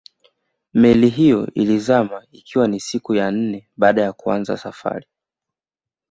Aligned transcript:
Meli 0.73 1.09
hiyo 1.09 1.47
ilizama 1.53 2.23
ikiwa 2.31 2.67
ni 2.67 2.79
siku 2.79 3.15
ya 3.15 3.31
nne 3.31 3.67
baada 3.77 4.01
ya 4.01 4.13
kuanza 4.13 4.57
safari 4.57 5.05
yake 5.05 5.07